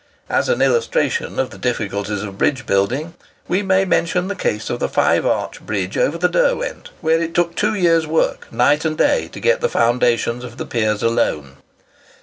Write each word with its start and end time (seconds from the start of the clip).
As 0.31 0.49
an 0.49 0.63
illustration 0.63 1.37
of 1.37 1.51
the 1.51 1.59
difficulties 1.59 2.23
of 2.23 2.39
bridge 2.39 2.65
building, 2.65 3.13
we 3.47 3.61
may 3.61 3.85
mention 3.85 4.29
the 4.29 4.35
case 4.35 4.71
of 4.71 4.79
the 4.79 4.89
five 4.89 5.27
arch 5.27 5.61
bridge 5.63 5.95
over 5.95 6.17
the 6.17 6.27
Derwent, 6.27 6.89
where 7.01 7.21
it 7.21 7.35
took 7.35 7.53
two 7.53 7.75
years' 7.75 8.07
work, 8.07 8.51
night 8.51 8.83
and 8.83 8.97
day, 8.97 9.27
to 9.27 9.39
get 9.39 9.57
in 9.57 9.61
the 9.61 9.69
foundations 9.69 10.43
of 10.43 10.57
the 10.57 10.65
piers 10.65 11.03
alone. 11.03 11.57